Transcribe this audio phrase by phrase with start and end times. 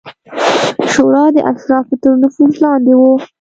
[0.91, 3.13] شورا د اشرافو تر نفوذ لاندې وه